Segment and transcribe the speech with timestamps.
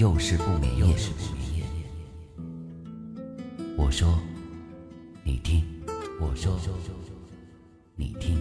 [0.00, 0.96] 又是不眠夜。
[3.76, 4.18] 我说，
[5.22, 5.62] 你听；
[6.18, 6.58] 我说，
[7.96, 8.38] 你听。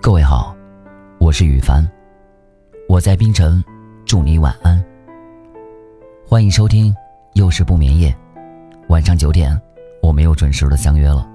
[0.00, 0.52] 各位好，
[1.20, 1.88] 我是雨凡，
[2.88, 3.62] 我在冰城，
[4.04, 4.84] 祝你晚安。
[6.32, 6.96] 欢迎收听，
[7.34, 8.16] 又是不眠夜，
[8.88, 9.54] 晚上九点，
[10.02, 11.28] 我们又准时的相约了。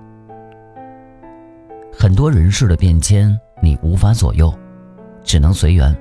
[1.93, 4.51] 很多人事的变迁，你无法左右，
[5.23, 5.95] 只能随缘。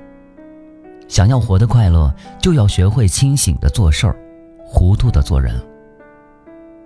[1.08, 4.16] 想要活得快乐，就要学会清醒的做事儿，
[4.64, 5.54] 糊涂的做人。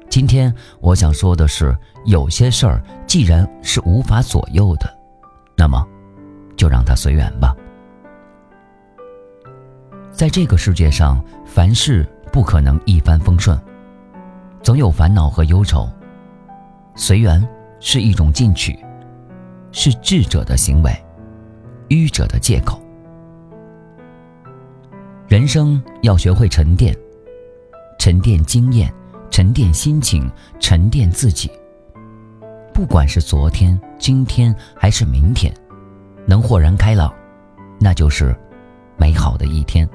[0.08, 1.72] 今天我想说的是，
[2.06, 4.98] 有些事儿既然是无法左右的。
[5.56, 5.80] 那么，
[6.56, 7.54] 就让它随缘吧。
[10.20, 13.58] 在这个世界上，凡事不可能一帆风顺，
[14.62, 15.88] 总有烦恼和忧愁。
[16.94, 17.42] 随缘
[17.80, 18.78] 是一种进取，
[19.72, 20.94] 是智者的行为，
[21.88, 22.78] 愚者的借口。
[25.26, 26.94] 人生要学会沉淀，
[27.98, 28.92] 沉淀经验，
[29.30, 31.50] 沉淀心情，沉淀自己。
[32.74, 33.80] 不管是昨天。
[33.98, 35.50] 今天还是明天，
[36.26, 37.10] 能豁然开朗，
[37.78, 38.36] 那就是
[38.98, 39.88] 美好的一天。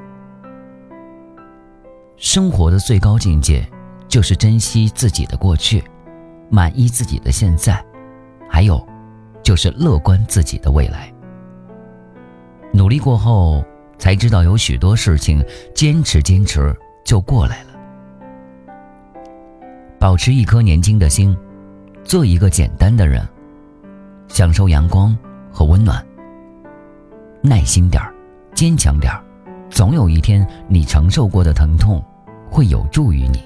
[2.17, 3.67] 生活的最高境界，
[4.07, 5.83] 就是珍惜自己的过去，
[6.49, 7.83] 满意自己的现在，
[8.49, 8.85] 还有，
[9.43, 11.11] 就是乐观自己的未来。
[12.71, 13.63] 努力过后，
[13.97, 15.43] 才知道有许多事情，
[15.73, 17.69] 坚持坚持就过来了。
[19.99, 21.35] 保持一颗年轻的心，
[22.03, 23.25] 做一个简单的人。
[24.27, 25.17] 享受阳光
[25.51, 26.05] 和温暖，
[27.41, 28.13] 耐心点儿，
[28.53, 29.23] 坚强点儿，
[29.75, 32.01] 总有一天你承受过的疼痛
[32.49, 33.43] 会有助于你。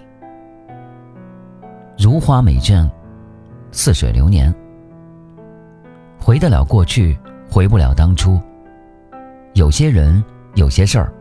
[1.98, 2.88] 如花美眷，
[3.72, 4.54] 似水流年。
[6.20, 7.18] 回得了过去，
[7.50, 8.40] 回不了当初。
[9.56, 10.24] 有些人，
[10.54, 11.12] 有些事儿，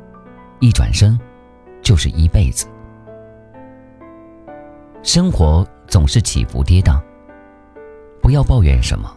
[0.61, 1.19] 一转身
[1.81, 2.67] 就是一辈子。
[5.03, 7.01] 生活总是起伏跌宕，
[8.21, 9.11] 不要抱怨什么。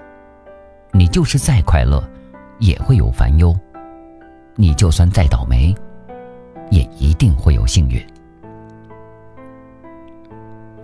[0.93, 2.01] 你就是再快乐，
[2.59, 3.53] 也会有烦忧；
[4.61, 5.73] 你就算再倒霉，
[6.69, 7.99] 也一定会有幸运。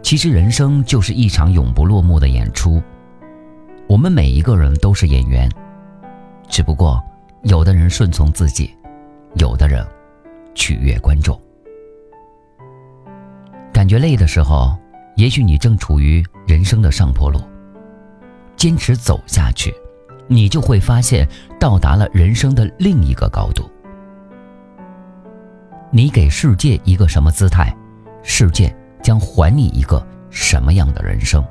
[0.02, 2.82] 其实人生就是一场永不落幕的演出，
[3.88, 5.48] 我们每一个人都是演员，
[6.48, 7.00] 只不过
[7.44, 8.76] 有的人顺从自己，
[9.36, 9.86] 有的人
[10.56, 11.40] 取悦观众。
[13.72, 14.76] 感觉累的时候，
[15.18, 17.40] 也许你正处于人生的上坡路，
[18.56, 19.72] 坚持走下去。
[20.28, 21.28] 你就会发现，
[21.60, 23.70] 到达了人生的另一个高度。
[25.90, 27.74] 你给世界一个什么姿态，
[28.22, 31.44] 世界将还你一个什么样的人生。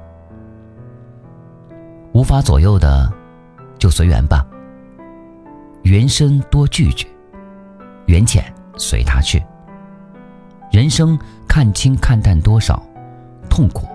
[2.12, 3.10] 无法左右的，
[3.78, 4.46] 就随缘吧。
[5.82, 7.06] 缘深多拒绝，
[8.06, 8.44] 缘浅
[8.76, 9.42] 随他去。
[10.70, 12.82] 人生看清看淡多少，
[13.48, 13.86] 痛苦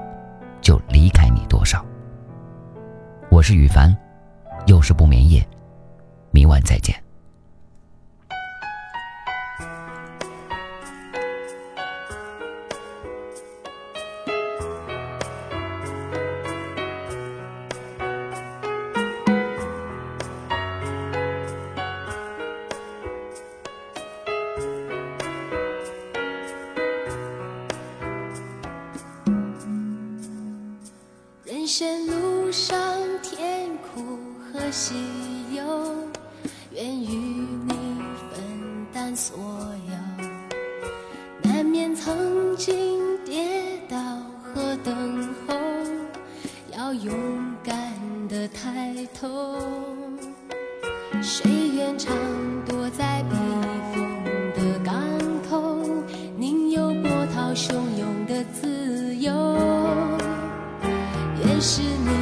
[0.62, 1.86] 就离开你多少。
[3.30, 3.96] 我是羽凡。
[4.68, 5.46] 又是不眠夜，
[6.32, 6.96] 明晚再见。
[31.44, 32.91] 人生路上
[34.72, 34.96] 西
[35.54, 35.64] 游，
[36.74, 37.74] 愿与你
[38.32, 39.38] 分担所
[39.90, 39.94] 有。
[41.44, 43.98] 难免曾经跌倒
[44.42, 45.56] 和等候，
[46.74, 47.14] 要勇
[47.62, 47.76] 敢
[48.30, 49.60] 的抬头。
[51.22, 52.16] 谁愿常
[52.66, 53.36] 躲在避
[53.94, 54.24] 风
[54.56, 55.04] 的港
[55.50, 55.84] 口？
[56.38, 59.34] 宁有波涛汹涌的自由。
[61.44, 62.21] 愿是你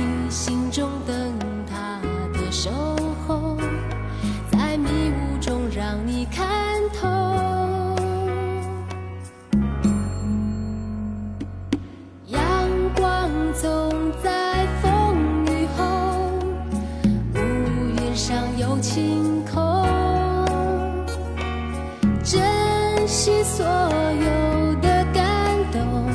[23.20, 26.10] 珍惜所有的感动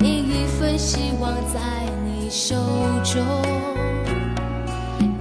[0.00, 1.60] 每一份希望在
[2.06, 2.56] 你手
[3.04, 3.22] 中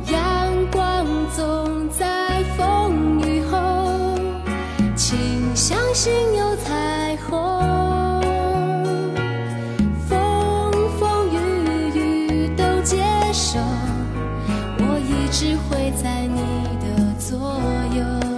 [0.09, 1.05] 阳光
[1.35, 4.17] 总在风雨后
[4.95, 8.21] 请相信有彩虹。
[10.07, 13.03] 风风雨雨都接
[13.33, 13.59] 受
[14.79, 16.39] 我一直会在你
[16.79, 17.37] 的左
[17.97, 18.34] 右。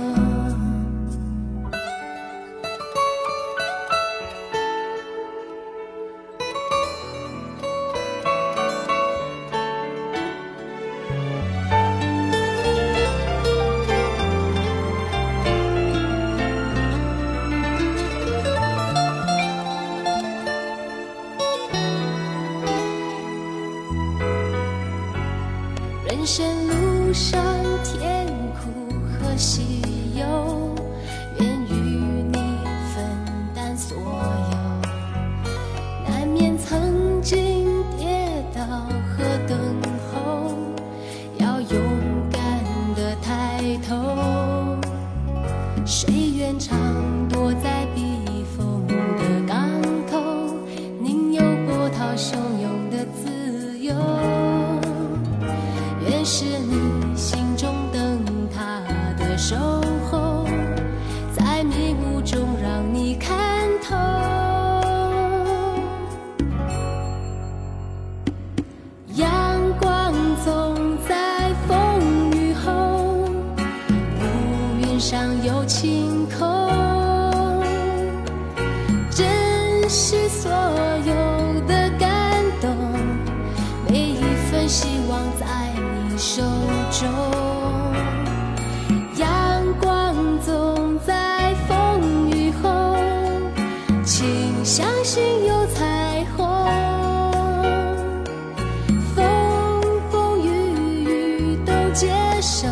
[102.48, 102.66] 手，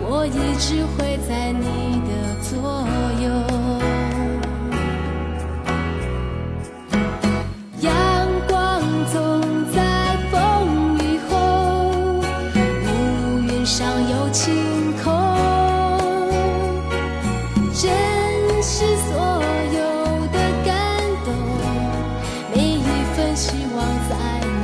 [0.00, 2.48] 我一直会在你的左
[3.20, 3.28] 右。
[7.82, 7.86] 阳
[8.48, 8.80] 光
[9.12, 9.14] 总
[9.70, 9.76] 在
[10.32, 10.34] 风
[10.96, 11.32] 雨后，
[12.86, 12.88] 乌
[13.42, 14.42] 云上有晴
[15.04, 15.12] 空。
[17.74, 17.82] 珍
[18.62, 19.12] 惜所
[19.74, 19.78] 有
[20.32, 20.72] 的感
[21.22, 21.28] 动，
[22.54, 22.80] 每一
[23.14, 23.78] 份希望
[24.08, 24.12] 在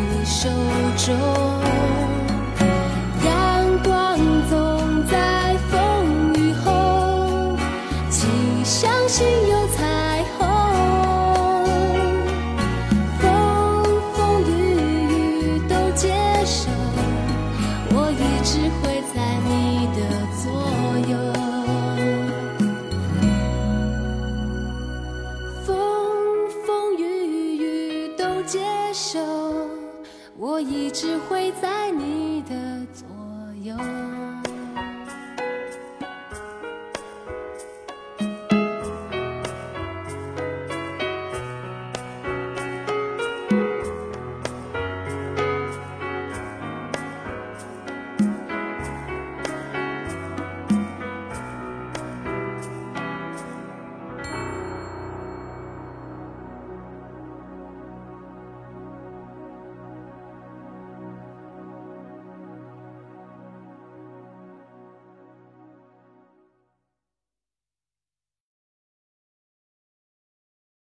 [0.09, 0.49] 你手
[0.97, 1.40] 中。